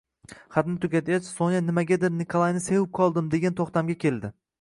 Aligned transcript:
Xatni 0.53 0.77
tugatgach, 0.85 1.27
Sonya 1.27 1.59
nimagadir 1.67 2.13
Nikolayni 2.21 2.63
sevib 2.69 2.89
qoldim 3.01 3.29
degan 3.35 3.59
toʻxtamga 3.61 3.99
keldi 4.07 4.33